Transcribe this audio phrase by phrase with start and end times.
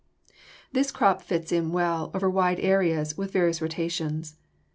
[0.01, 4.35] HARVESTING OATS] This crop fits in well, over wide areas, with various rotations.